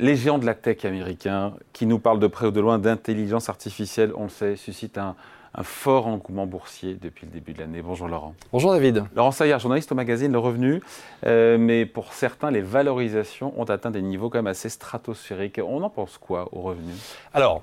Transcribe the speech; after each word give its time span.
Les 0.00 0.16
géants 0.16 0.38
de 0.38 0.46
la 0.46 0.54
tech 0.54 0.86
américains 0.86 1.52
qui 1.74 1.84
nous 1.84 1.98
parlent 1.98 2.20
de 2.20 2.26
près 2.26 2.46
ou 2.46 2.50
de 2.50 2.60
loin 2.60 2.78
d'intelligence 2.78 3.50
artificielle, 3.50 4.12
on 4.16 4.24
le 4.24 4.28
sait, 4.30 4.56
suscitent 4.56 4.96
un, 4.96 5.14
fort 5.62 6.06
engouement 6.06 6.46
boursier 6.46 6.94
depuis 6.94 7.26
le 7.26 7.32
début 7.32 7.52
de 7.52 7.58
l'année. 7.58 7.82
Bonjour 7.82 8.08
Laurent. 8.08 8.34
Bonjour 8.50 8.72
David. 8.72 9.04
Laurent 9.14 9.30
Saillard, 9.30 9.58
journaliste 9.58 9.92
au 9.92 9.94
magazine 9.94 10.32
Le 10.32 10.38
Revenu. 10.38 10.80
Euh, 11.26 11.58
mais 11.58 11.84
pour 11.84 12.14
certains, 12.14 12.50
les 12.50 12.62
valorisations 12.62 13.52
ont 13.60 13.64
atteint 13.64 13.90
des 13.90 14.00
niveaux 14.00 14.30
quand 14.30 14.38
même 14.38 14.46
assez 14.46 14.70
stratosphériques. 14.70 15.60
On 15.62 15.82
en 15.82 15.90
pense 15.90 16.16
quoi 16.16 16.48
au 16.52 16.62
revenu? 16.62 16.92
Alors, 17.34 17.62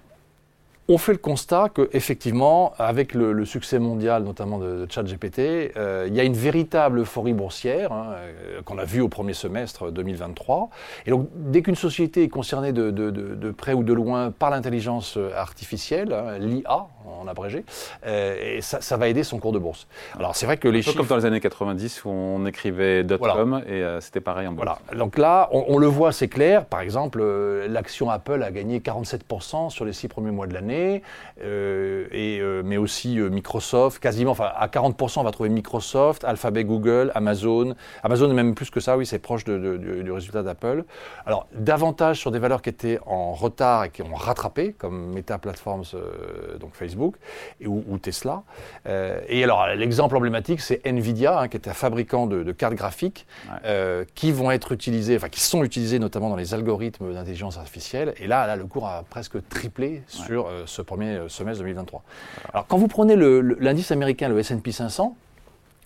on 0.90 0.98
fait 0.98 1.12
le 1.12 1.18
constat 1.18 1.70
qu'effectivement, 1.74 2.74
avec 2.78 3.14
le, 3.14 3.46
succès 3.46 3.80
mondial, 3.80 4.24
notamment 4.24 4.58
de, 4.58 4.86
de 4.86 4.92
ChatGPT, 4.92 5.40
euh, 5.76 6.06
il 6.08 6.16
y 6.16 6.20
a 6.20 6.24
une 6.24 6.34
véritable 6.34 7.00
euphorie 7.00 7.34
boursière 7.34 7.92
hein, 7.92 8.16
euh, 8.16 8.62
qu'on 8.62 8.78
a 8.78 8.86
vue 8.86 9.02
au 9.02 9.10
premier 9.10 9.34
semestre 9.34 9.92
2023. 9.92 10.70
Et 11.06 11.12
donc, 11.12 11.28
dès 11.34 11.62
qu'une 11.62 11.76
société 11.76 12.24
est 12.24 12.30
concernée 12.30 12.72
de, 12.72 13.52
près 13.52 13.74
ou 13.74 13.84
de 13.84 13.94
loin 13.94 14.32
par 14.32 14.50
l'intelligence 14.50 15.18
artificielle, 15.36 16.14
hein, 16.14 16.38
l'IA 16.40 16.88
en 17.06 17.28
abrégé, 17.28 17.66
euh, 18.06 18.60
ça, 18.62 18.98
va 18.98 19.08
aider 19.08 19.24
son 19.24 19.40
cours 19.40 19.54
de 19.54 19.60
bourse. 19.60 19.88
Alors, 20.18 20.36
c'est 20.36 20.46
vrai 20.46 20.58
que 20.58 20.68
les 20.68 20.82
chiffres... 20.82 20.98
Comme 20.98 21.08
dans 21.08 21.18
les 21.18 21.26
années 21.26 21.40
90 21.40 22.06
où 22.06 22.10
on 22.10 22.46
écrivait 22.46 23.06
.com 23.20 23.62
et 23.68 23.84
c'était 24.00 24.22
pareil 24.22 24.48
en 24.48 24.54
bourse. 24.54 24.68
Voilà. 24.88 25.00
Donc 25.04 25.18
là, 25.18 25.50
on, 25.52 25.66
on 25.68 25.78
le 25.78 25.88
voit, 25.88 26.12
c'est 26.12 26.28
clair. 26.28 26.66
Par 26.66 26.82
exemple, 26.82 27.24
l'action 27.68 28.10
Apple 28.10 28.42
a 28.44 28.52
gagné 28.52 28.80
47% 28.80 29.70
sur 29.70 29.86
les 29.86 29.94
six 29.94 30.08
premiers 30.08 30.32
mois 30.32 30.48
de 30.48 30.54
l'année. 30.54 30.77
Euh, 31.42 32.08
et, 32.12 32.40
euh, 32.40 32.64
mais 32.66 32.78
aussi 32.78 33.20
euh, 33.20 33.30
Microsoft, 33.30 34.00
quasiment, 34.00 34.32
enfin 34.32 34.52
à 34.56 34.68
40% 34.68 35.20
on 35.20 35.24
va 35.24 35.32
trouver 35.32 35.50
Microsoft, 35.50 36.24
Alphabet, 36.24 36.64
Google, 36.64 37.12
Amazon. 37.14 37.76
Amazon 38.04 38.30
est 38.32 38.34
même 38.34 38.56
plus 38.56 38.72
que 38.72 38.80
ça, 38.80 38.98
oui, 38.98 39.06
c'est 39.06 39.20
proche 39.20 39.44
du, 39.44 40.12
résultat 40.12 40.42
d'Apple. 40.42 40.84
Alors 41.26 41.48
davantage 41.54 42.20
sur 42.20 42.32
des 42.32 42.40
valeurs 42.40 42.62
qui 42.62 42.70
étaient 42.70 43.00
en 43.06 43.34
retard 43.34 43.86
et 43.86 43.90
qui 43.90 44.02
ont 44.02 44.16
rattrapé, 44.16 44.74
comme 44.74 45.14
Meta 45.14 45.38
Platforms, 45.38 45.86
donc 46.60 46.74
Facebook, 46.74 47.16
et, 47.62 47.68
ou, 47.68 47.98
Tesla. 48.02 48.44
et 48.86 49.44
alors 49.44 49.68
l'exemple 49.76 50.16
emblématique, 50.16 50.62
c'est 50.62 50.86
Nvidia, 50.86 51.40
hein, 51.40 51.48
qui 51.48 51.58
est 51.58 51.68
un 51.68 51.74
fabricant 51.74 52.26
de, 52.26 52.52
cartes 52.52 52.76
graphiques, 52.76 53.28
qui 54.16 54.32
vont 54.32 54.52
être 54.52 54.72
utilisées, 54.72 55.16
enfin 55.18 55.30
qui 55.30 55.42
sont 55.42 55.64
utilisées 55.64 56.00
notamment 56.00 56.30
dans 56.30 56.36
les 56.36 56.54
algorithmes 56.54 57.14
d'intelligence 57.14 57.58
artificielle. 57.58 58.14
Et 58.18 58.28
là, 58.28 58.48
là, 58.48 58.56
le 58.56 58.66
cours 58.66 58.88
a 58.88 59.04
presque 59.04 59.48
triplé 59.50 60.04
sur 60.08 60.50
ce 60.68 60.82
premier 60.82 61.16
euh, 61.16 61.30
semestre 61.30 61.64
2023. 61.64 62.04
Alors 62.54 62.68
quand 62.68 62.78
vous 62.78 62.88
prenez 62.88 63.16
l'indice 63.16 63.92
américain, 63.92 64.30
le 64.30 64.40
S&P 64.40 64.72
500, 64.72 65.16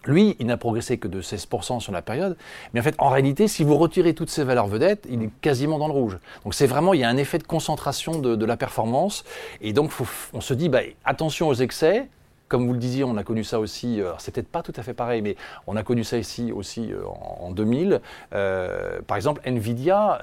lui, 0.05 0.35
il 0.39 0.47
n'a 0.47 0.57
progressé 0.57 0.97
que 0.97 1.07
de 1.07 1.21
16% 1.21 1.79
sur 1.79 1.91
la 1.91 2.01
période, 2.01 2.35
mais 2.73 2.79
en 2.79 2.83
fait, 2.83 2.95
en 2.97 3.09
réalité, 3.09 3.47
si 3.47 3.63
vous 3.63 3.77
retirez 3.77 4.15
toutes 4.15 4.31
ces 4.31 4.43
valeurs 4.43 4.67
vedettes, 4.67 5.05
il 5.09 5.21
est 5.21 5.29
quasiment 5.41 5.77
dans 5.77 5.87
le 5.87 5.93
rouge. 5.93 6.17
Donc 6.43 6.55
c'est 6.55 6.65
vraiment, 6.65 6.93
il 6.93 7.02
y 7.02 7.03
a 7.03 7.09
un 7.09 7.17
effet 7.17 7.37
de 7.37 7.43
concentration 7.43 8.17
de, 8.17 8.45
la 8.45 8.57
performance, 8.57 9.23
et 9.61 9.73
donc 9.73 9.91
on 10.33 10.41
se 10.41 10.53
dit, 10.55 10.69
bah, 10.69 10.79
attention 11.05 11.47
aux 11.49 11.53
excès, 11.53 12.09
comme 12.47 12.65
vous 12.65 12.73
le 12.73 12.79
disiez, 12.79 13.03
on 13.03 13.15
a 13.15 13.23
connu 13.23 13.43
ça 13.43 13.59
aussi, 13.59 14.02
euh, 14.02 14.11
c'est 14.17 14.33
peut-être 14.33 14.49
pas 14.49 14.63
tout 14.63 14.73
à 14.75 14.83
fait 14.83 14.93
pareil, 14.93 15.21
mais 15.21 15.37
on 15.67 15.75
a 15.75 15.83
connu 15.83 16.03
ça 16.03 16.17
ici 16.17 16.52
aussi 16.52 16.91
euh, 16.91 17.03
en, 17.05 17.52
2000. 17.52 18.02
par 18.31 19.17
exemple, 19.17 19.41
Nvidia, 19.45 20.19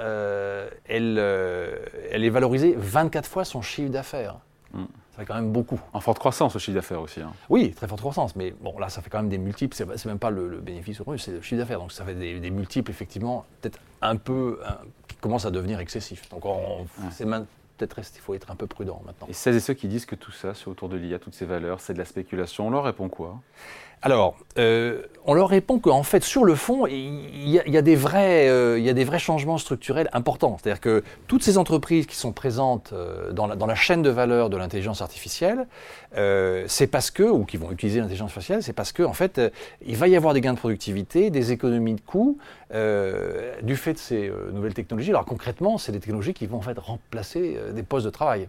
elle, 0.88 1.18
elle 2.10 2.24
est 2.24 2.30
valorisée 2.30 2.74
24 2.76 3.28
fois 3.28 3.44
son 3.44 3.62
chiffre 3.62 3.90
d'affaires. 3.90 4.38
Ça 4.72 5.19
fait 5.19 5.24
quand 5.24 5.34
même 5.34 5.50
beaucoup. 5.50 5.80
En 5.92 6.00
forte 6.00 6.19
croissance, 6.19 6.55
le 6.55 6.61
chiffre 6.61 6.74
d'affaires 6.74 7.00
aussi. 7.00 7.20
Hein. 7.20 7.33
Oui, 7.48 7.72
très 7.72 7.88
forte 7.88 8.00
croissance. 8.00 8.36
Mais 8.36 8.55
bon, 8.61 8.78
là, 8.78 8.88
ça 8.88 9.02
fait 9.02 9.10
quand 9.10 9.19
même 9.19 9.30
des 9.30 9.38
multiples. 9.38 9.77
C'est 9.77 10.06
même 10.06 10.19
pas 10.19 10.30
le, 10.30 10.58
bénéfice 10.58 11.00
au 11.00 11.16
c'est 11.16 11.33
le 11.33 11.42
chiffre 11.42 11.60
d'affaires. 11.60 11.78
Donc 11.78 11.92
ça 11.92 12.05
fait 12.05 12.14
des, 12.14 12.50
multiples, 12.50 12.91
effectivement, 12.91 13.44
peut-être 13.60 13.80
un 14.02 14.16
peu. 14.16 14.60
qui 15.08 15.16
commencent 15.16 15.47
à 15.47 15.50
devenir 15.50 15.80
excessifs. 15.80 16.28
Donc 16.28 16.44
c'est 17.10 17.26
peut-être 17.78 17.98
il 17.98 18.20
faut 18.20 18.34
être 18.34 18.50
un 18.50 18.56
peu 18.56 18.66
prudent 18.66 19.00
maintenant. 19.06 19.26
Et 19.28 19.32
celles 19.32 19.56
et 19.56 19.60
ceux 19.60 19.75
qui 19.75 19.88
disent 19.88 20.06
que 20.06 20.16
tout 20.16 20.32
ça, 20.32 20.54
c'est 20.54 20.69
autour 20.69 20.88
de 20.88 20.97
l'IA, 20.97 21.19
toutes 21.19 21.34
ces 21.34 21.47
valeurs, 21.47 21.81
c'est 21.81 21.94
de 21.94 21.98
la 21.98 22.04
spéculation, 22.04 22.66
on 22.66 22.71
leur 22.71 22.84
répond 22.84 23.09
quoi? 23.09 23.41
Alors, 24.03 24.36
euh, 24.59 25.03
on 25.25 25.34
leur 25.34 25.48
répond 25.48 25.78
qu'en 25.78 26.03
fait, 26.03 26.22
sur 26.22 26.44
le 26.44 26.54
fond, 26.54 26.86
il 26.86 27.48
y, 27.48 27.76
a, 27.76 27.82
des 27.82 27.97
vrais, 27.97 28.48
euh, 28.48 29.19
changements 29.19 29.59
structurels 29.59 30.09
importants. 30.12 30.56
C'est-à-dire 30.59 30.81
que 30.81 31.03
toutes 31.26 31.42
ces 31.42 31.59
entreprises 31.59 32.06
qui 32.06 32.16
sont 32.16 32.32
présentes 32.32 32.92
euh, 32.92 33.32
dans, 33.32 33.47
la, 33.47 33.75
chaîne 33.75 34.03
de 34.03 34.10
valeur 34.10 34.50
de 34.50 34.56
l'intelligence 34.56 35.03
artificielle, 35.03 35.66
c'est 36.66 36.86
parce 36.86 37.10
que, 37.10 37.25
ou 37.25 37.44
qui 37.44 37.56
vont 37.56 37.70
utiliser 37.72 38.00
l'intelligence 38.00 38.31
artificielle, 38.31 38.62
c'est 38.62 38.72
parce 38.72 38.92
que, 38.92 39.03
en 39.03 39.12
fait, 39.12 39.41
il 39.84 39.97
va 39.97 40.09
y 40.09 40.16
avoir 40.16 40.32
des 40.32 40.41
gains 40.41 40.54
de 40.54 40.59
productivité, 40.59 41.30
des 41.30 41.53
économies 41.53 41.94
de 41.94 42.00
coûts 42.00 42.38
du 42.70 43.76
fait 43.76 43.94
de 43.94 43.98
ces 43.98 44.32
nouvelles 44.53 44.75
technologies. 44.75 45.10
Alors 45.10 45.25
concrètement, 45.25 45.78
c'est 45.78 45.92
des 45.92 46.00
technologies 46.00 46.34
qui 46.34 46.47
vont 46.47 46.59
en 46.59 46.62
fait 46.62 46.78
remplacer 46.78 47.59
des 47.75 47.82
postes 47.82 48.06
de 48.06 48.10
travail. 48.10 48.48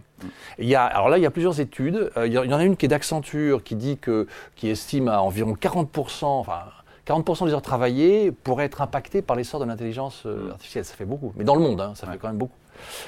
Il 0.58 0.66
y 0.66 0.74
a, 0.74 0.84
alors 0.84 1.08
là, 1.08 1.18
il 1.18 1.22
y 1.22 1.26
a 1.26 1.30
plusieurs 1.30 1.60
études. 1.60 2.10
il 2.24 2.32
y 2.32 2.38
en 2.38 2.58
a 2.58 2.64
une 2.64 2.76
qui 2.76 2.86
est 2.86 2.88
d'Accenture, 2.88 3.62
qui 3.62 3.74
dit 3.74 3.98
que, 3.98 4.26
qui 4.56 4.68
estime 4.68 5.08
à 5.08 5.22
environ 5.22 5.40
environ 5.40 5.54
40%, 5.54 6.24
enfin 6.24 6.60
40% 7.06 7.46
des 7.46 7.52
heures 7.52 7.62
travaillées 7.62 8.30
pourraient 8.30 8.66
être 8.66 8.82
impactées 8.82 9.22
par 9.22 9.36
l'essor 9.36 9.60
de 9.60 9.64
l'intelligence 9.64 10.24
euh, 10.26 10.50
artificielle. 10.50 10.84
Ça 10.84 10.94
fait 10.94 11.04
beaucoup, 11.04 11.32
mais 11.36 11.44
dans 11.44 11.54
le 11.54 11.62
monde, 11.62 11.80
hein, 11.80 11.92
ça 11.94 12.06
fait 12.06 12.18
quand 12.18 12.28
même 12.28 12.36
beaucoup. 12.36 12.54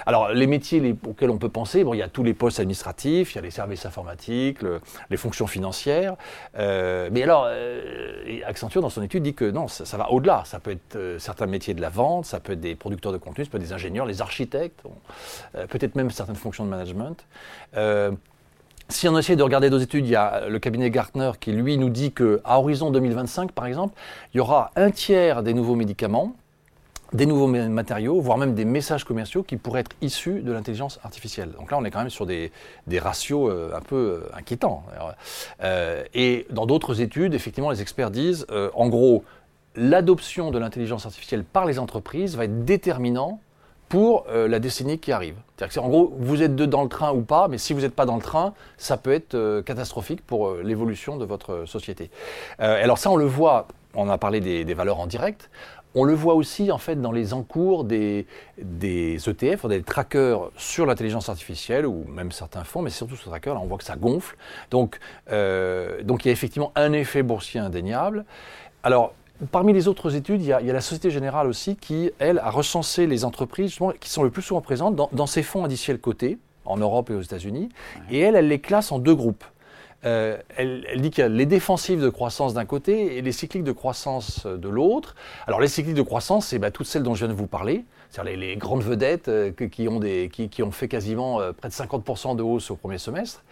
Alors, 0.06 0.31
les 0.33 0.47
métiers 0.47 0.94
auxquels 1.06 1.31
on 1.31 1.38
peut 1.38 1.49
penser, 1.49 1.84
il 1.87 1.99
y 1.99 2.03
a 2.03 2.09
tous 2.09 2.22
les 2.22 2.34
postes 2.34 2.60
administratifs, 2.60 3.33
il 3.33 3.37
y 3.37 3.38
a 3.38 3.43
les 3.43 3.50
services 3.50 3.87
informatiques, 3.87 4.59
les 5.10 5.16
fonctions 5.16 5.47
financières. 5.47 6.16
Euh, 6.59 7.09
mais 7.12 7.22
alors, 7.22 7.47
euh, 7.49 8.41
Accenture, 8.47 8.83
dans 8.83 8.91
son 8.91 9.03
étude, 9.03 9.22
dit 9.22 9.34
que 9.34 9.50
non, 9.50 9.69
ça, 9.69 9.97
va 9.97 10.10
au-delà. 10.10 10.43
Ça 10.44 10.60
peut 10.60 10.72
être 10.72 11.16
certains 11.19 11.47
métiers 11.47 11.75
de 11.75 11.81
la 11.81 11.91
vente, 11.91 12.27
ça 12.27 12.41
peut 12.41 12.53
être 12.53 12.60
des 12.60 12.75
producteurs 12.75 13.12
de 13.12 13.19
contenu, 13.19 13.44
ça 13.44 13.50
peut 13.50 13.59
être 13.59 13.65
des 13.65 13.72
ingénieurs, 13.72 14.06
les 14.06 14.21
architectes, 14.21 14.83
peut-être 15.69 15.94
même 15.94 16.10
certaines 16.10 16.37
fonctions 16.37 16.65
de 16.65 16.71
management. 16.71 17.25
Si 18.93 19.09
on 19.09 19.16
essaie 19.16 19.37
de 19.37 19.43
regarder 19.43 19.71
d'autres 19.71 19.84
études, 19.84 20.06
il 20.06 20.10
y 20.10 20.16
a 20.16 20.49
le 20.49 20.59
cabinet 20.59 20.91
Gartner 20.91 21.33
qui, 21.41 21.53
lui, 21.53 21.78
nous 21.78 21.89
dit 21.89 22.12
qu'à 22.12 22.59
horizon 22.59 22.91
2025, 22.91 23.53
par 23.53 23.65
exemple, 23.65 23.94
il 24.34 24.37
y 24.37 24.41
aura 24.41 24.71
un 24.77 24.91
tiers 24.91 25.43
des 25.43 25.54
nouveaux 25.54 25.77
médicaments, 25.77 26.37
des 27.12 27.26
nouveaux 27.26 27.46
matériaux, 27.46 28.20
voire 28.20 28.38
même 28.38 28.54
des 28.54 28.64
messages 28.64 29.04
commerciaux 29.04 29.42
qui 29.42 29.56
pourraient 29.56 29.80
être 29.80 29.96
issus 30.00 30.40
de 30.40 30.52
l'intelligence 30.52 30.98
artificielle. 31.04 31.50
Donc 31.58 31.70
là, 31.70 31.78
on 31.78 31.84
est 31.84 31.90
quand 31.90 32.00
même 32.00 32.10
sur 32.10 32.26
des, 32.26 32.50
ratios 32.98 33.50
euh, 33.50 33.76
un 33.76 33.80
peu 33.80 33.96
euh, 33.96 34.36
inquiétants. 34.36 34.82
Euh, 35.62 36.04
et 36.14 36.46
dans 36.50 36.66
d'autres 36.66 37.00
études, 37.00 37.34
effectivement, 37.34 37.70
les 37.70 37.82
experts 37.82 38.10
disent, 38.10 38.46
en 38.74 38.88
gros, 38.88 39.24
l'adoption 39.76 40.50
de 40.50 40.58
l'intelligence 40.58 41.06
artificielle 41.06 41.44
par 41.44 41.66
les 41.66 41.78
entreprises 41.78 42.36
va 42.36 42.44
être 42.44 42.64
déterminant 42.64 43.40
pour 43.88 44.24
la 44.32 44.58
décennie 44.58 44.98
qui 44.98 45.12
arrive. 45.12 45.34
Que 45.58 45.78
en 45.78 45.88
gros, 45.88 46.14
vous 46.18 46.42
êtes 46.42 46.56
dans 46.56 46.82
le 46.82 46.88
train 46.88 47.12
ou 47.12 47.20
pas, 47.20 47.48
mais 47.48 47.58
si 47.58 47.74
vous 47.74 47.82
n'êtes 47.82 47.94
pas 47.94 48.06
dans 48.06 48.16
le 48.16 48.22
train, 48.22 48.54
ça 48.78 48.96
peut 48.96 49.12
être 49.12 49.60
catastrophique 49.66 50.24
pour 50.26 50.54
l'évolution 50.54 51.18
de 51.18 51.26
votre 51.26 51.66
société. 51.66 52.10
alors 52.58 52.96
ça, 52.96 53.10
on 53.10 53.16
le 53.16 53.26
voit, 53.26 53.68
on 53.94 54.08
a 54.08 54.16
parlé 54.16 54.40
des, 54.40 54.74
valeurs 54.74 54.98
en 54.98 55.06
direct, 55.06 55.50
on 55.94 56.04
le 56.04 56.14
voit 56.14 56.34
aussi 56.34 56.70
en 56.70 56.78
fait 56.78 57.00
dans 57.00 57.12
les 57.12 57.34
encours 57.34 57.84
des, 57.84 58.26
des 58.60 59.19
ETF, 59.28 59.66
des 59.66 59.82
trackers 59.82 60.50
sur 60.56 60.86
l'intelligence 60.86 61.28
artificielle 61.28 61.86
ou 61.86 62.04
même 62.08 62.32
certains 62.32 62.64
fonds, 62.64 62.82
mais 62.82 62.91
surtout 62.91 63.16
sur 63.16 63.30
trackers, 63.30 63.54
là 63.54 63.60
on 63.60 63.66
voit 63.66 63.78
que 63.78 63.84
ça 63.84 63.97
gonfle. 63.97 64.36
Donc, 64.70 64.98
donc 65.28 66.25
il 66.25 66.28
y 66.28 66.30
a 66.30 66.32
effectivement 66.32 66.72
un 66.75 66.92
effet 66.92 67.22
boursier 67.22 67.60
indéniable. 67.60 68.25
Alors 68.82 69.14
Parmi 69.50 69.72
les 69.72 69.88
autres 69.88 70.14
études, 70.14 70.41
il 70.41 70.47
y, 70.47 70.53
a, 70.53 70.60
la 70.60 70.80
Société 70.80 71.10
Générale 71.10 71.48
aussi 71.48 71.75
qui, 71.75 72.12
elle, 72.20 72.38
a 72.38 72.50
recensé 72.50 73.09
les 73.09 73.24
entreprises 73.24 73.76
qui 73.98 74.09
sont 74.09 74.22
le 74.22 74.30
plus 74.30 74.42
souvent 74.42 74.60
présentes 74.60 74.94
dans, 74.94 75.09
dans 75.12 75.26
ces 75.26 75.42
fonds 75.42 75.64
indiciels 75.64 75.98
cotés, 75.98 76.38
en 76.64 76.76
Europe 76.76 77.10
et 77.10 77.14
aux 77.14 77.22
États-Unis. 77.22 77.69
Et 78.10 78.20
elle, 78.20 78.36
elle 78.36 78.47
les 78.47 78.60
classe 78.60 78.92
en 78.92 79.00
deux 79.00 79.16
groupes. 79.16 79.44
Euh, 80.04 80.38
elle, 80.56 81.00
dit 81.00 81.10
qu'il 81.10 81.22
y 81.22 81.24
a 81.24 81.28
les 81.28 81.46
défensives 81.46 82.00
de 82.00 82.08
croissance 82.08 82.54
d'un 82.54 82.64
côté 82.64 83.16
et 83.16 83.22
les 83.22 83.32
cycliques 83.32 83.65
de 83.65 83.72
croissance 83.72 84.47
de 84.47 84.68
l'autre. 84.68 85.15
Alors 85.47 85.60
les 85.60 85.68
cycliques 85.68 85.94
de 85.94 86.03
croissance, 86.03 86.48
c'est 86.48 86.59
bah, 86.59 86.71
toutes 86.71 86.86
celles 86.86 87.04
dont 87.04 87.15
je 87.15 87.24
viens 87.24 87.32
de 87.32 87.38
vous 87.38 87.47
parler, 87.47 87.84
c'est-à-dire 88.12 88.38
les, 88.38 88.56
grandes 88.56 88.82
vedettes 88.82 89.28
euh, 89.28 89.53
qui, 89.53 89.88
ont 89.88 90.70
fait 90.70 90.88
quasiment 90.88 91.41
euh, 91.41 91.53
près 91.53 91.68
de 91.68 91.74
50% 91.74 92.36
de 92.36 92.42
hausse 92.42 92.70
au 92.70 92.76
premier 92.76 92.98
semestre. 92.98 93.42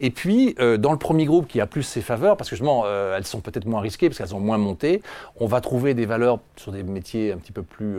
Et 0.00 0.10
puis, 0.10 0.56
euh, 0.58 0.76
dans 0.76 0.90
le 0.90 0.98
premier 0.98 1.24
groupe 1.24 1.46
qui 1.46 1.60
a 1.60 1.66
plus 1.66 1.84
ses 1.84 2.00
faveurs, 2.00 2.36
parce 2.36 2.50
que 2.50 2.56
justement, 2.56 2.84
elles 2.86 3.26
sont 3.26 3.40
peut-être 3.40 3.66
moins 3.66 3.80
risquées, 3.80 4.08
parce 4.08 4.18
qu'elles 4.18 4.34
ont 4.34 4.40
moins 4.40 4.58
monté, 4.58 5.02
on 5.38 5.46
va 5.46 5.60
trouver 5.60 5.94
des 5.94 6.06
valeurs 6.06 6.40
sur 6.56 6.72
des 6.72 6.82
métiers 6.82 7.32
un 7.32 7.36
petit 7.36 7.52
peu 7.52 7.62
plus... 7.62 7.96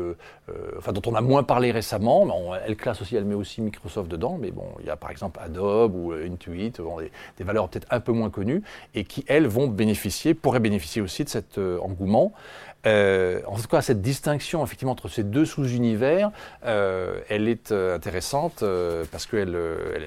enfin, 0.77 0.91
dont 0.91 1.01
on 1.09 1.15
a 1.15 1.21
moins 1.21 1.43
parlé 1.43 1.71
récemment. 1.71 2.27
elle 2.65 2.75
classe 2.75 3.01
aussi, 3.01 3.15
elle 3.15 3.25
met 3.25 3.35
aussi 3.35 3.61
Microsoft 3.61 4.09
dedans, 4.09 4.37
mais 4.39 4.51
bon, 4.51 4.65
il 4.81 4.87
y 4.87 4.89
a 4.89 4.95
par 4.95 5.11
exemple 5.11 5.39
Adobe 5.41 5.95
ou 5.95 6.11
Intuit, 6.11 6.71
des, 6.71 7.11
des, 7.37 7.43
valeurs 7.43 7.69
peut-être 7.69 7.87
un 7.91 7.99
peu 7.99 8.11
moins 8.11 8.29
connues, 8.29 8.61
et 8.93 9.03
qui, 9.03 9.23
elles, 9.27 9.47
vont 9.47 9.67
bénéficier, 9.67 10.33
pourraient 10.33 10.59
bénéficier 10.59 11.01
aussi 11.01 11.23
de 11.23 11.29
cet 11.29 11.57
engouement. 11.57 12.33
Euh, 12.85 13.41
en 13.45 13.57
tout 13.57 13.67
cas, 13.67 13.81
cette 13.81 14.01
distinction 14.01 14.63
effectivement 14.63 14.93
entre 14.93 15.09
ces 15.09 15.23
deux 15.23 15.45
sous-univers, 15.45 16.31
euh, 16.65 17.19
elle 17.29 17.47
est 17.47 17.71
euh, 17.71 17.95
intéressante 17.95 18.63
parce 19.11 19.25
qu'elle 19.25 19.57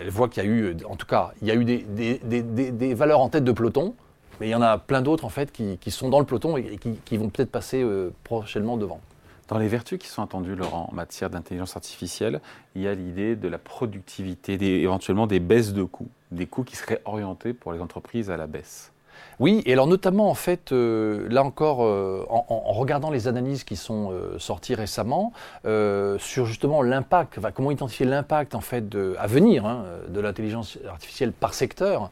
elle, 0.00 0.10
voit 0.10 0.28
qu'il 0.28 0.42
y 0.42 0.46
a 0.46 0.48
eu, 0.48 0.76
en 0.88 0.96
tout 0.96 1.06
cas, 1.06 1.32
il 1.42 1.48
y 1.48 1.50
a 1.50 1.54
eu 1.54 1.64
des, 1.64 2.94
valeurs 2.94 3.20
en 3.20 3.28
tête 3.28 3.44
de 3.44 3.52
peloton, 3.52 3.94
mais 4.40 4.48
il 4.48 4.50
y 4.50 4.54
en 4.54 4.62
a 4.62 4.78
plein 4.78 5.02
d'autres 5.02 5.24
en 5.24 5.30
fait 5.30 5.52
qui, 5.52 5.78
qui 5.78 5.90
sont 5.90 6.08
dans 6.08 6.18
le 6.18 6.26
peloton 6.26 6.56
et 6.56 6.78
qui, 6.78 6.94
qui 7.04 7.16
vont 7.16 7.28
peut-être 7.28 7.50
passer 7.50 7.84
prochainement 8.24 8.76
devant. 8.76 9.00
Dans 9.48 9.58
les 9.58 9.68
vertus 9.68 9.98
qui 9.98 10.08
sont 10.08 10.22
attendues, 10.22 10.54
Laurent, 10.54 10.88
en 10.90 10.94
matière 10.94 11.28
d'intelligence 11.28 11.76
artificielle, 11.76 12.40
il 12.74 12.82
y 12.82 12.88
a 12.88 12.94
l'idée 12.94 13.36
de 13.36 13.48
la 13.48 13.58
productivité, 13.58 14.54
éventuellement 14.80 15.26
des 15.26 15.40
baisses 15.40 15.74
de 15.74 15.82
coûts, 15.82 16.08
des 16.30 16.46
coûts 16.46 16.64
qui 16.64 16.76
seraient 16.76 17.02
orientés 17.04 17.52
pour 17.52 17.72
les 17.72 17.80
entreprises 17.80 18.30
à 18.30 18.38
la 18.38 18.46
baisse. 18.46 18.91
Oui, 19.40 19.62
et 19.66 19.72
alors 19.72 19.86
notamment 19.86 20.30
en 20.30 20.34
fait, 20.34 20.72
euh, 20.72 21.26
là 21.28 21.42
encore, 21.42 21.84
euh, 21.84 22.24
en, 22.28 22.72
regardant 22.72 23.10
les 23.10 23.28
analyses 23.28 23.64
qui 23.64 23.76
sont 23.76 24.12
euh, 24.12 24.38
sorties 24.38 24.74
récemment 24.74 25.32
sur 25.64 26.46
justement 26.46 26.82
l'impact, 26.82 27.38
comment 27.54 27.70
identifier 27.70 28.06
l'impact 28.06 28.54
en 28.54 28.60
fait 28.60 28.88
de, 28.88 29.16
à 29.18 29.26
venir 29.26 29.66
hein, 29.66 29.84
de 30.08 30.20
l'intelligence 30.20 30.78
artificielle 30.88 31.32
par 31.32 31.54
secteur, 31.54 32.10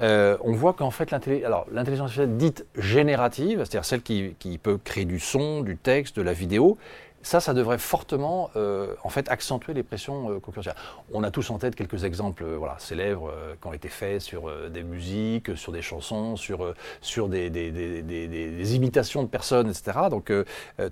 on 0.00 0.52
voit 0.52 0.72
qu'en 0.72 0.90
fait 0.90 1.10
l'intelligence 1.10 2.00
artificielle 2.00 2.36
dite 2.36 2.66
générative, 2.76 3.58
c'est-à-dire 3.58 3.84
celle 3.84 4.02
qui, 4.02 4.34
qui 4.38 4.58
peut 4.58 4.78
créer 4.82 5.04
du 5.04 5.18
son, 5.18 5.62
du 5.62 5.76
texte, 5.76 6.16
de 6.16 6.22
la 6.22 6.32
vidéo, 6.32 6.78
ça, 7.22 7.40
ça 7.40 7.52
devrait 7.52 7.78
fortement 7.78 8.50
euh, 8.56 8.94
en 9.04 9.10
fait 9.10 9.30
accentuer 9.30 9.74
les 9.74 9.82
pressions 9.82 10.30
euh, 10.30 10.40
concurrentielles. 10.40 10.74
On 11.12 11.22
a 11.22 11.30
tous 11.30 11.50
en 11.50 11.58
tête 11.58 11.74
quelques 11.74 12.04
exemples 12.04 12.44
euh, 12.44 12.56
voilà, 12.56 12.76
célèbres 12.78 13.32
qui 13.60 13.68
ont 13.68 13.72
été 13.72 13.88
faits 13.88 14.20
sur 14.20 14.50
des 14.70 14.82
musiques, 14.82 15.56
sur 15.56 15.72
des 15.72 15.82
chansons, 15.82 16.36
sur, 16.36 16.74
sur 17.00 17.28
des, 17.28 17.50
des, 17.50 17.70
des, 17.70 18.02
des, 18.02 18.76
imitations 18.76 19.22
de 19.22 19.28
personnes, 19.28 19.68
etc. 19.68 19.98
Donc 20.10 20.32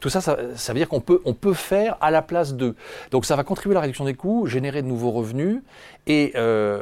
tout 0.00 0.08
ça, 0.08 0.20
ça, 0.20 0.36
ça, 0.56 0.72
veut 0.72 0.78
dire 0.78 0.88
qu'on 0.88 1.00
peut, 1.00 1.20
on 1.24 1.34
peut 1.34 1.54
faire 1.54 1.96
à 2.00 2.10
la 2.10 2.22
place 2.22 2.54
d'eux. 2.54 2.74
Donc 3.10 3.24
ça 3.24 3.36
va 3.36 3.44
contribuer 3.44 3.74
à 3.74 3.76
la 3.76 3.80
réduction 3.82 4.04
des 4.04 4.14
coûts, 4.14 4.46
générer 4.46 4.82
de 4.82 4.86
nouveaux 4.86 5.10
revenus. 5.10 5.62
Et 6.06 6.32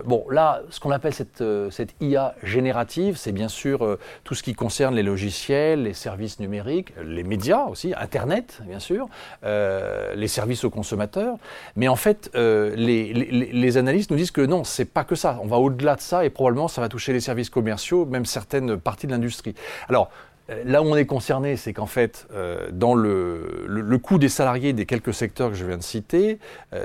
bon, 0.04 0.25
là, 0.31 0.62
ce 0.70 0.81
qu'on 0.81 0.90
appelle 0.90 1.14
cette, 1.14 1.43
cette 1.70 1.94
IA 2.00 2.34
générative, 2.43 3.16
c'est 3.16 3.32
bien 3.32 3.48
sûr 3.48 3.98
tout 4.25 4.34
ce 4.34 4.43
qui 4.43 4.54
concerne 4.54 4.94
les 4.94 5.02
logiciels, 5.02 5.82
les 5.82 5.94
services 5.94 6.40
numériques, 6.40 6.93
les 7.02 7.25
médias 7.25 7.64
aussi, 7.64 7.93
Internet, 7.96 8.60
bien 8.66 8.81
sûr. 8.81 9.08
Euh, 9.44 10.15
les 10.15 10.29
services 10.29 10.65
aux 10.65 10.71
consommateurs. 10.71 11.37
Mais 11.77 11.88
en 11.88 11.97
fait, 11.97 12.31
euh, 12.35 12.75
les, 12.75 13.77
analystes 13.77 14.11
nous 14.11 14.17
disent 14.17 14.31
que 14.31 14.41
non, 14.41 14.65
c'est 14.65 14.87
pas 14.87 15.05
que 15.05 15.15
ça. 15.15 15.38
On 15.43 15.47
va 15.47 15.59
au-delà 15.59 15.97
de 15.97 16.00
ça 16.00 16.25
et 16.25 16.31
probablement 16.31 16.69
ça 16.69 16.81
va 16.81 16.88
toucher 16.88 17.12
les 17.12 17.21
services 17.21 17.50
commerciaux, 17.50 18.06
même 18.06 18.25
certaines 18.25 18.79
parties 18.79 19.06
de 19.06 19.12
l'industrie. 19.12 19.55
Alors, 19.88 20.11
euh, 20.49 20.62
Là 20.65 20.81
où 20.81 20.87
on 20.87 20.97
est 20.97 21.06
concerné, 21.06 21.56
c'est 21.56 21.73
qu'en 21.73 21.87
fait, 21.87 22.29
dans 22.71 22.94
le, 22.94 23.65
le, 23.67 23.99
coût 23.99 24.17
des 24.17 24.29
salariés 24.29 24.73
des 24.73 24.87
quelques 24.87 25.12
secteurs 25.12 25.50
que 25.50 25.56
je 25.56 25.67
viens 25.67 25.77
de 25.77 25.82
citer, 25.82 26.39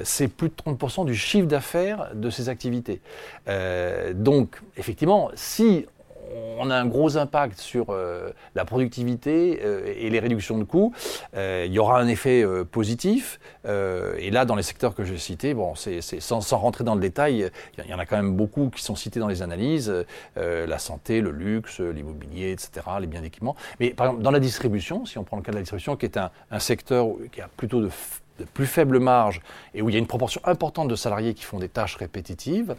c'est 0.03 0.27
plus 0.27 0.49
de 0.49 0.55
30% 0.55 1.05
du 1.05 1.13
chiffre 1.15 1.47
d'affaires 1.47 2.09
de 2.15 2.31
ces 2.31 2.49
activités. 2.49 3.01
donc, 4.15 4.59
effectivement, 4.77 5.29
si 5.35 5.85
on 6.61 6.69
a 6.69 6.75
un 6.75 6.85
gros 6.85 7.17
impact 7.17 7.59
sur 7.59 7.87
euh, 7.89 8.31
la 8.55 8.65
productivité 8.65 9.59
euh, 9.63 9.93
et 9.95 10.09
les 10.09 10.19
réductions 10.19 10.57
de 10.57 10.63
coûts. 10.63 10.93
Euh, 11.35 11.63
il 11.65 11.73
y 11.73 11.79
aura 11.79 11.99
un 11.99 12.07
effet 12.07 12.45
positif. 12.71 13.39
et 13.65 14.31
là, 14.31 14.45
dans 14.45 14.55
les 14.55 14.63
secteurs 14.63 14.95
que 14.95 15.03
j'ai 15.03 15.17
cités, 15.17 15.53
bon, 15.53 15.73
sans, 15.75 16.57
rentrer 16.57 16.83
dans 16.83 16.95
le 16.95 17.01
détail, 17.01 17.49
il 17.77 17.89
y 17.89 17.93
en 17.93 17.99
a 17.99 18.05
quand 18.05 18.15
même 18.15 18.35
beaucoup 18.35 18.69
qui 18.69 18.83
sont 18.83 18.95
cités 18.95 19.19
dans 19.19 19.27
les 19.27 19.41
analyses 19.41 19.93
la 20.35 20.79
santé, 20.79 21.21
le 21.21 21.31
luxe, 21.31 21.79
l'immobilier, 21.79 22.51
etc., 22.51 22.85
les 22.99 23.07
biens 23.07 23.21
d'équipement. 23.21 23.55
Mais 23.79 23.91
par 23.91 24.07
exemple, 24.07 24.23
dans 24.23 24.31
la 24.31 24.39
distribution, 24.39 25.05
si 25.05 25.17
on 25.17 25.23
prend 25.23 25.37
le 25.37 25.43
cas 25.43 25.51
de 25.51 25.57
la 25.57 25.61
distribution, 25.61 25.95
qui 25.95 26.05
est 26.05 26.17
un, 26.17 26.31
un 26.51 26.59
secteur 26.59 27.07
qui 27.31 27.41
a 27.41 27.49
plutôt 27.55 27.81
de 27.81 27.89
de 28.41 28.45
plus 28.45 28.65
faible 28.65 28.99
marge 28.99 29.41
et 29.73 29.81
où 29.81 29.89
il 29.89 29.93
y 29.93 29.95
a 29.95 29.99
une 29.99 30.07
proportion 30.07 30.41
importante 30.43 30.87
de 30.87 30.95
salariés 30.95 31.33
qui 31.33 31.43
font 31.43 31.59
des 31.59 31.69
tâches 31.69 31.95
répétitives, 31.95 32.75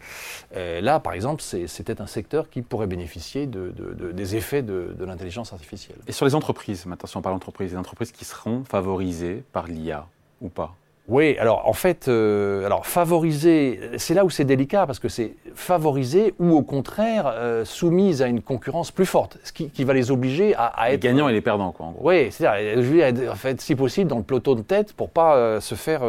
euh, 0.56 0.80
là, 0.80 1.00
par 1.00 1.12
exemple, 1.12 1.42
peut-être 1.42 2.00
un 2.00 2.06
secteur 2.06 2.50
qui 2.50 2.62
pourrait 2.62 2.86
bénéficier 2.86 3.46
de, 3.46 3.72
des 4.12 4.36
effets 4.36 4.62
de, 4.62 4.94
l'intelligence 5.04 5.52
artificielle. 5.52 5.98
Et 6.06 6.12
sur 6.12 6.26
les 6.26 6.34
entreprises, 6.34 6.86
maintenant, 6.86 7.08
si 7.08 7.16
on 7.16 7.22
parle 7.22 7.34
d'entreprises, 7.34 7.72
les 7.72 7.78
entreprises 7.78 8.12
qui 8.12 8.24
seront 8.24 8.64
favorisées 8.64 9.42
par 9.52 9.66
l'IA 9.66 10.06
ou 10.40 10.48
pas? 10.48 10.76
Oui, 11.08 11.36
alors 11.38 11.68
en 11.68 11.72
fait, 11.72 12.06
euh, 12.06 12.64
alors 12.64 12.86
favoriser, 12.86 13.80
c'est 13.96 14.14
là 14.14 14.24
où 14.24 14.30
c'est 14.30 14.44
délicat 14.44 14.86
parce 14.86 15.00
que 15.00 15.08
c'est 15.08 15.34
favoriser 15.52 16.32
ou 16.38 16.56
au 16.56 16.62
contraire 16.62 17.26
euh, 17.26 17.64
soumise 17.64 18.22
à 18.22 18.28
une 18.28 18.40
concurrence 18.40 18.92
plus 18.92 19.04
forte, 19.04 19.36
ce 19.42 19.50
qui, 19.50 19.84
va 19.84 19.94
les 19.94 20.12
obliger 20.12 20.54
à, 20.54 20.66
à 20.66 20.90
être 20.90 21.02
les 21.02 21.08
gagnants 21.08 21.28
et 21.28 21.32
les 21.32 21.40
perdants, 21.40 21.72
quoi. 21.72 21.86
En 21.86 21.90
gros. 21.90 22.08
Oui, 22.08 22.30
c'est-à-dire 22.30 23.32
en 23.32 23.34
fait, 23.34 23.60
si 23.60 23.74
possible, 23.74 24.08
dans 24.08 24.18
le 24.18 24.22
peloton 24.22 24.54
de 24.54 24.62
tête 24.62 24.92
pour 24.92 25.10
pas 25.10 25.34
euh, 25.34 25.60
se 25.60 25.74
faire 25.74 26.02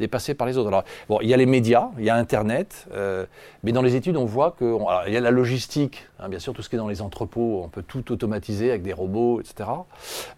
dépasser 0.00 0.32
par 0.32 0.46
les 0.46 0.56
autres. 0.56 0.68
Alors 0.68 0.84
bon, 1.10 1.18
il 1.20 1.28
y 1.28 1.34
a 1.34 1.36
les 1.36 1.44
médias, 1.44 1.90
il 1.98 2.06
y 2.06 2.10
a 2.10 2.16
Internet, 2.16 2.86
mais 3.62 3.72
dans 3.72 3.82
les 3.82 3.96
études, 3.96 4.16
on 4.16 4.24
voit 4.24 4.52
que 4.58 4.78
il 5.08 5.12
y 5.12 5.16
a 5.18 5.20
la 5.20 5.30
logistique, 5.30 6.06
hein, 6.20 6.30
bien 6.30 6.38
sûr, 6.38 6.54
tout 6.54 6.62
ce 6.62 6.70
qui 6.70 6.76
est 6.76 6.78
dans 6.78 6.88
les 6.88 7.02
entrepôts, 7.02 7.60
on 7.64 7.68
peut 7.68 7.84
tout 7.86 8.10
automatiser 8.12 8.70
avec 8.70 8.82
des 8.82 8.94
robots, 8.94 9.42
etc. 9.42 9.68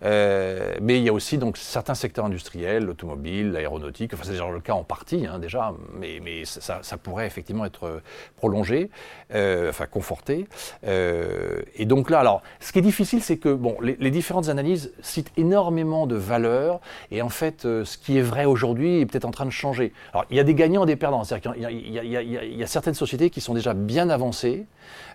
mais 0.03 0.99
il 0.99 1.05
y 1.05 1.09
a 1.09 1.13
aussi 1.13 1.39
donc 1.39 1.57
certains 1.59 1.95
secteurs 1.95 2.25
industriels, 2.25 2.85
l'automobile, 2.85 3.53
l'aéronautique 3.53 4.00
Enfin, 4.13 4.23
c'est 4.25 4.33
déjà 4.33 4.49
le 4.49 4.61
cas 4.61 4.73
en 4.73 4.85
partie, 4.85 5.27
hein, 5.27 5.39
déjà, 5.39 5.75
mais, 5.95 6.21
mais 6.23 6.45
ça, 6.45 6.81
pourrait 7.03 7.27
effectivement 7.27 7.65
être 7.65 7.85
euh, 7.85 8.03
prolongé, 8.37 8.91
euh, 9.35 9.71
enfin 9.71 9.87
conforté. 9.87 10.47
Euh, 10.87 11.63
et 11.77 11.87
donc 11.87 12.11
là, 12.11 12.21
alors, 12.21 12.43
ce 12.61 12.73
qui 12.73 12.79
est 12.79 12.83
difficile, 12.83 13.23
c'est 13.23 13.37
que 13.37 13.53
bon, 13.53 13.77
les, 13.81 14.11
différentes 14.11 14.49
analyses 14.49 14.93
citent 15.03 15.33
énormément 15.37 16.07
de 16.07 16.17
valeurs, 16.17 16.81
et 17.11 17.23
en 17.23 17.29
fait, 17.29 17.63
ce 17.63 17.99
qui 17.99 18.19
est 18.19 18.23
vrai 18.23 18.45
aujourd'hui 18.45 19.01
est 19.01 19.07
peut-être 19.07 19.25
en 19.25 19.31
train 19.31 19.47
de 19.47 19.51
changer. 19.51 19.93
Alors, 20.13 20.25
il 20.31 20.37
y 20.37 20.41
a 20.41 20.45
des 20.45 20.55
gagnants 20.55 20.85
et 20.85 20.87
des 20.87 20.97
perdants. 20.97 21.25
C'est-à-dire 21.25 21.53
qu'il 21.53 21.93
y, 21.93 22.63
a 22.63 22.67
certaines 22.67 22.95
sociétés 22.95 23.31
qui 23.31 23.41
sont 23.41 23.55
déjà 23.55 23.75
bien 23.75 24.11
avancées. 24.11 24.67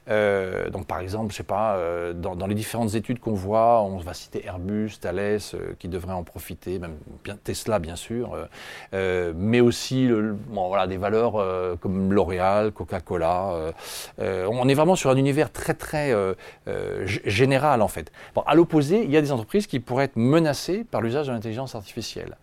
Donc, 0.08 0.86
par 0.88 1.00
exemple, 1.00 1.32
je 1.32 1.38
sais 1.38 1.44
pas, 1.44 1.80
dans, 2.14 2.36
dans, 2.36 2.48
les 2.48 2.56
différentes 2.56 2.96
études 2.96 3.20
qu'on 3.20 3.34
voit, 3.34 3.82
on 3.82 3.98
va 3.98 4.14
citer 4.14 4.46
Airbus, 4.46 4.92
Thales, 5.02 5.40
qui 5.80 5.88
devraient 5.88 6.14
en 6.14 6.24
profiter, 6.24 6.80
même 6.80 6.96
Tesla, 7.44 7.80
bien 7.80 7.96
sûr. 7.96 8.38
Euh, 8.94 9.34
mais 9.36 9.60
aussi 9.60 10.08
bon, 10.08 10.68
voilà, 10.68 10.88
des 10.88 10.98
valeurs 10.98 11.36
euh, 11.36 11.76
comme 11.76 12.14
L'Oréal, 12.14 12.72
Coca-Cola. 12.72 13.72
Euh, 14.20 14.48
on 14.50 14.68
est 14.68 14.74
vraiment 14.74 14.96
sur 14.96 15.10
un 15.10 15.18
univers 15.18 15.52
très 15.52 15.74
très 15.74 16.14
général 17.26 17.82
en 17.82 17.88
fait. 17.88 18.12
Bon, 18.34 18.42
à 18.46 18.56
l'opposé, 18.56 19.04
il 19.04 19.12
y 19.12 19.18
a 19.18 19.22
des 19.22 19.32
entreprises 19.32 19.68
qui 19.68 19.80
pourraient 19.80 20.06
être 20.06 20.16
menacées 20.16 20.84
par 20.84 21.02
l'usage 21.02 21.28
de 21.28 21.32
l'intelligence 21.32 21.76
artificielle. 21.76 22.38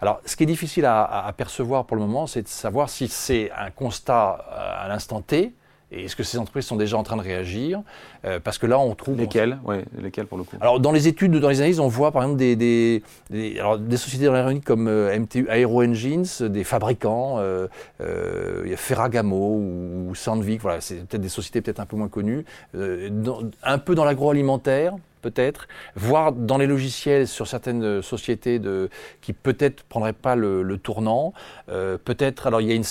Alors, 0.00 0.20
ce 0.24 0.36
qui 0.36 0.44
est 0.44 0.46
difficile 0.46 0.84
à, 0.84 1.04
à 1.04 1.32
percevoir 1.32 1.84
pour 1.84 1.96
le 1.96 2.02
moment, 2.02 2.26
c'est 2.26 2.42
de 2.42 2.48
savoir 2.48 2.88
si 2.88 3.08
c'est 3.08 3.50
un 3.56 3.70
constat 3.70 4.30
à 4.30 4.86
l'instant 4.88 5.20
T, 5.20 5.52
et 5.90 6.04
est-ce 6.04 6.16
que 6.16 6.22
ces 6.22 6.38
entreprises 6.38 6.66
sont 6.66 6.76
déjà 6.76 6.98
en 6.98 7.02
train 7.02 7.16
de 7.16 7.22
réagir 7.22 7.80
euh, 8.24 8.40
Parce 8.42 8.58
que 8.58 8.66
là, 8.66 8.78
on 8.78 8.94
trouve... 8.94 9.16
Lesquelles 9.16 9.58
Oui, 9.64 9.76
lesquelles 10.00 10.26
pour 10.26 10.36
le 10.36 10.44
coup 10.44 10.56
Alors, 10.60 10.80
dans 10.80 10.92
les 10.92 11.08
études, 11.08 11.34
dans 11.36 11.48
les 11.48 11.60
analyses, 11.60 11.80
on 11.80 11.88
voit 11.88 12.12
par 12.12 12.22
exemple 12.22 12.38
des, 12.38 12.56
des, 12.56 13.02
des, 13.30 13.58
alors, 13.58 13.78
des 13.78 13.96
sociétés 13.96 14.28
comme 14.64 14.86
euh, 14.86 15.18
MTU 15.18 15.46
Aero 15.48 15.82
Engines, 15.82 16.26
des 16.40 16.64
fabricants, 16.64 17.36
euh, 17.38 17.68
euh, 18.00 18.62
il 18.64 18.70
y 18.70 18.74
a 18.74 18.76
Ferragamo 18.76 19.56
ou, 19.56 20.14
Sandvik, 20.14 20.60
voilà, 20.60 20.80
c'est 20.80 21.06
peut-être 21.06 21.22
des 21.22 21.28
sociétés 21.28 21.60
peut-être 21.62 21.80
un 21.80 21.86
peu 21.86 21.96
moins 21.96 22.08
connues, 22.08 22.44
euh, 22.74 23.08
dans, 23.10 23.40
un 23.62 23.78
peu 23.78 23.94
dans 23.94 24.04
l'agroalimentaire, 24.04 24.94
peut-être, 25.20 25.68
voire 25.94 26.32
dans 26.32 26.58
les 26.58 26.66
logiciels 26.66 27.26
sur 27.28 27.46
certaines 27.46 28.02
sociétés 28.02 28.58
de, 28.58 28.88
qui 29.20 29.32
peut-être 29.32 29.82
prendraient 29.84 30.12
pas 30.12 30.36
le, 30.36 30.62
le 30.62 30.78
tournant. 30.78 31.32
Euh, 31.68 31.98
peut-être, 32.02 32.46
alors 32.46 32.60
il 32.60 32.68
y 32.68 32.72
a 32.72 32.74
une, 32.74 32.84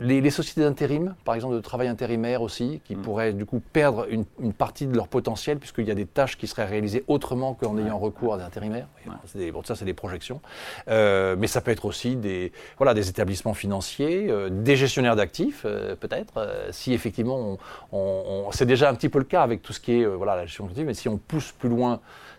les, 0.00 0.20
les 0.20 0.30
sociétés 0.30 0.60
d'intérim, 0.62 1.14
par 1.24 1.34
exemple 1.34 1.54
de 1.54 1.60
travail 1.60 1.88
intérimaire 1.88 2.42
aussi, 2.42 2.80
qui 2.84 2.96
mm. 2.96 3.02
pourraient 3.02 3.32
du 3.32 3.46
coup 3.46 3.60
perdre 3.72 4.06
une, 4.10 4.24
une, 4.40 4.52
partie 4.52 4.86
de 4.86 4.94
leur 4.94 5.08
potentiel 5.08 5.58
puisqu'il 5.58 5.86
y 5.86 5.90
a 5.90 5.94
des 5.94 6.06
tâches 6.06 6.36
qui 6.36 6.46
seraient 6.46 6.66
réalisées 6.66 7.04
autrement 7.08 7.54
qu'en 7.54 7.76
ayant 7.78 7.98
recours 7.98 8.34
à 8.34 8.38
des 8.38 8.44
intérimaires. 8.44 8.86
Ouais. 9.06 9.50
Bon, 9.50 9.62
ça 9.64 9.74
c'est 9.74 9.84
des 9.84 9.94
projections, 9.94 10.40
euh, 10.88 11.34
mais 11.38 11.46
ça 11.46 11.60
peut 11.60 11.70
être 11.70 11.84
aussi 11.84 12.16
des, 12.16 12.52
voilà, 12.76 12.94
des 12.94 13.08
établissements 13.08 13.54
financiers, 13.54 14.26
euh, 14.28 14.48
des 14.50 14.76
gestionnaires 14.76 15.16
d'actifs 15.16 15.62
euh, 15.64 15.96
peut-être, 15.96 16.34
euh, 16.36 16.68
si 16.70 16.92
effectivement 16.92 17.38
on, 17.38 17.58
on, 17.92 18.44
on 18.46 18.52
c'est 18.52 18.66
déjà 18.66 18.88
un 18.90 18.94
petit 18.94 19.08
peu 19.08 19.18
le 19.18 19.24
cas 19.24 19.42
avec 19.42 19.62
tout 19.62 19.72
ce 19.72 19.80
qui 19.80 19.92
est 19.92 20.04
euh, 20.04 20.14
voilà 20.14 20.36
la 20.36 20.46
gestion 20.46 20.66
d'actifs, 20.66 20.84
mais 20.86 20.94
si 20.94 21.08
on 21.08 21.18
pousse 21.18 21.52
plus 21.52 21.68
loin. 21.68 21.79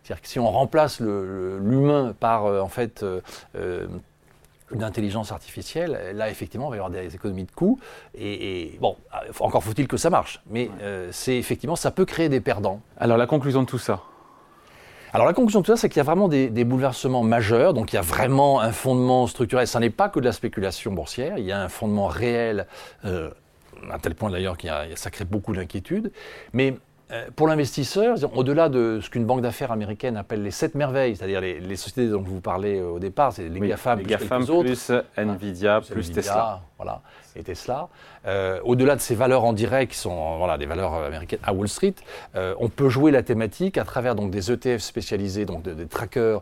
C'est-à-dire 0.04 0.22
que 0.22 0.28
si 0.28 0.40
on 0.40 0.50
remplace 0.50 1.00
l'humain 1.00 2.14
par 2.20 2.46
euh, 2.46 2.62
en 2.62 2.70
fait 2.70 3.04
euh, 3.04 3.22
euh, 3.56 3.88
d'intelligence 4.74 5.32
artificielle, 5.32 6.14
là 6.16 6.30
effectivement, 6.30 6.68
il 6.68 6.70
va 6.72 6.76
y 6.76 6.80
avoir 6.80 6.92
des 6.92 7.16
économies 7.16 7.46
de 7.46 7.52
coûts. 7.52 7.80
Et, 8.16 8.62
et 8.62 8.78
bon, 8.80 8.96
encore 9.40 9.64
faut-il 9.64 9.88
que 9.88 9.98
ça 9.98 10.10
marche. 10.10 10.42
Mais 10.50 10.70
euh, 10.82 11.10
c'est 11.12 11.38
effectivement, 11.38 11.76
ça 11.76 11.92
peut 11.92 12.06
créer 12.06 12.30
des 12.30 12.42
perdants. 12.42 12.82
Alors 12.98 13.18
la 13.18 13.28
conclusion 13.28 13.62
de 13.62 13.68
tout 13.68 13.80
ça? 13.80 14.02
Alors 15.14 15.28
la 15.28 15.34
conclusion 15.34 15.60
de 15.60 15.66
tout 15.66 15.74
ça, 15.74 15.78
c'est 15.78 15.90
qu'il 15.90 15.98
y 15.98 16.02
a 16.02 16.06
vraiment 16.06 16.30
des, 16.30 16.50
des, 16.50 16.64
bouleversements 16.64 17.24
majeurs, 17.24 17.74
donc 17.74 17.92
il 17.92 17.98
y 17.98 18.00
a 18.00 18.02
vraiment 18.02 18.62
un 18.62 18.72
fondement 18.72 19.28
structurel, 19.28 19.68
ça 19.68 19.82
n'est 19.82 19.90
pas 19.90 20.08
que 20.08 20.22
de 20.22 20.26
la 20.26 20.32
spéculation 20.32 20.94
boursière, 20.94 21.38
il 21.38 21.44
y 21.44 21.52
a 21.52 21.62
un 21.62 21.68
fondement 21.68 22.08
réel, 22.08 22.66
euh, 23.04 23.30
à 23.92 24.00
tel 24.00 24.16
point 24.16 24.30
d'ailleurs 24.30 24.58
qu'il 24.58 24.72
ça 24.96 25.10
crée 25.12 25.26
beaucoup 25.26 25.54
d'inquiétudes, 25.54 26.14
mais 26.54 26.72
euh, 26.72 26.76
pour 27.36 27.48
l'investisseur, 27.48 28.18
au-delà 28.36 28.70
de 28.70 29.00
ce 29.02 29.10
qu'une 29.10 29.26
banque 29.26 29.42
d'affaires 29.42 29.72
américaine 29.72 30.18
appelle 30.18 30.44
les 30.44 30.52
sept 30.52 30.76
merveilles, 30.76 31.16
c'est-à-dire 31.16 31.42
les, 31.42 31.60
les, 31.60 31.76
sociétés 31.76 32.10
dont 32.10 32.24
je 32.24 32.30
vous 32.30 32.42
parlais 32.42 32.80
euh, 32.80 32.90
au 32.90 33.00
départ, 33.00 33.34
c'est 33.34 33.50
les 33.50 33.60
oui, 33.60 33.68
GAFAM, 33.70 34.00
les 34.00 34.04
plus, 34.04 34.12
GAFAM 34.12 34.46
plus 34.46 34.92
Nvidia, 35.18 35.82
plus, 35.82 35.94
plus 35.94 36.12
Tesla. 36.12 36.62
Voilà, 36.78 37.02
et 37.36 37.44
Tesla. 37.44 37.90
Euh, 38.26 38.60
au-delà 38.64 38.96
de 38.96 39.02
ces 39.02 39.16
valeurs 39.16 39.44
en 39.44 39.54
direct 39.54 39.92
qui 39.92 39.98
sont 39.98 40.38
voilà, 40.38 40.58
des 40.58 40.66
valeurs 40.66 40.94
américaines 40.94 41.40
à 41.44 41.54
Wall 41.54 41.68
Street, 41.68 41.96
euh, 42.36 42.56
on 42.60 42.70
peut 42.70 42.90
jouer 42.90 43.12
la 43.12 43.24
thématique 43.24 43.78
à 43.78 43.84
travers 43.84 44.16
donc, 44.16 44.32
des 44.32 44.52
ETF 44.52 44.82
spécialisés, 44.82 45.46
donc 45.46 45.64
des 45.64 45.88
trackers 45.88 46.42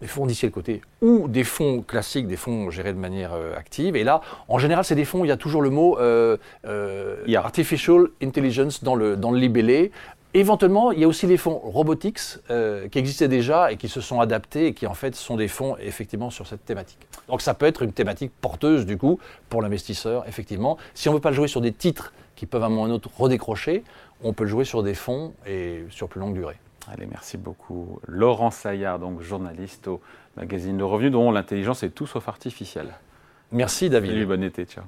des 0.00 0.06
fonds 0.06 0.24
indiciels 0.24 0.50
cotés 0.50 0.80
ou 1.02 1.28
des 1.28 1.44
fonds 1.44 1.82
classiques, 1.82 2.26
des 2.26 2.36
fonds 2.36 2.70
gérés 2.70 2.92
de 2.92 2.98
manière 2.98 3.32
euh, 3.32 3.56
active. 3.56 3.96
Et 3.96 4.04
là, 4.04 4.20
en 4.48 4.58
général, 4.58 4.84
c'est 4.84 4.94
des 4.94 5.04
fonds, 5.04 5.24
il 5.24 5.28
y 5.28 5.32
a 5.32 5.36
toujours 5.36 5.62
le 5.62 5.70
mot 5.70 5.98
euh, 5.98 6.36
euh, 6.66 7.34
artificial 7.34 8.08
intelligence 8.22 8.82
dans 8.82 8.94
le, 8.94 9.16
dans 9.16 9.30
le 9.30 9.38
libellé. 9.38 9.90
Éventuellement, 10.34 10.92
il 10.92 11.00
y 11.00 11.04
a 11.04 11.08
aussi 11.08 11.26
les 11.26 11.38
fonds 11.38 11.58
robotics 11.58 12.18
qui 12.90 12.98
existaient 12.98 13.28
déjà 13.28 13.72
et 13.72 13.78
qui 13.78 13.88
se 13.88 14.02
sont 14.02 14.20
adaptés 14.20 14.66
et 14.66 14.74
qui 14.74 14.86
en 14.86 14.92
fait 14.92 15.14
sont 15.14 15.36
des 15.36 15.48
fonds 15.48 15.76
effectivement 15.78 16.28
sur 16.28 16.46
cette 16.46 16.64
thématique. 16.66 16.98
Donc 17.28 17.40
ça 17.40 17.54
peut 17.54 17.64
être 17.64 17.82
une 17.82 17.92
thématique 17.92 18.30
porteuse 18.42 18.84
du 18.84 18.98
coup 18.98 19.18
pour 19.48 19.62
l'investisseur, 19.62 20.28
effectivement. 20.28 20.76
Si 20.92 21.08
on 21.08 21.12
ne 21.12 21.16
veut 21.16 21.22
pas 21.22 21.30
le 21.30 21.36
jouer 21.36 21.48
sur 21.48 21.62
des 21.62 21.72
titres 21.72 22.12
qui 22.36 22.44
peuvent 22.44 22.62
à 22.62 22.66
un 22.66 22.68
moment 22.68 22.82
ou 22.82 22.84
à 22.84 22.88
un 22.88 22.92
autre 22.92 23.08
redécrocher, 23.16 23.84
on 24.22 24.34
peut 24.34 24.44
le 24.44 24.50
jouer 24.50 24.66
sur 24.66 24.82
des 24.82 24.94
fonds 24.94 25.32
et 25.46 25.84
sur 25.88 26.08
plus 26.08 26.20
longue 26.20 26.34
durée. 26.34 26.56
Allez, 26.90 27.06
merci 27.06 27.36
beaucoup. 27.36 28.00
Laurent 28.06 28.50
Saillard, 28.50 28.98
donc 28.98 29.20
journaliste 29.20 29.88
au 29.88 30.00
magazine 30.36 30.78
Le 30.78 30.84
Revenu, 30.84 31.10
dont 31.10 31.30
l'intelligence 31.30 31.82
est 31.82 31.90
tout 31.90 32.06
sauf 32.06 32.28
artificielle. 32.28 32.94
Merci 33.52 33.90
David. 33.90 34.10
Salut, 34.10 34.26
bon 34.26 34.42
été, 34.42 34.64
ciao. 34.64 34.84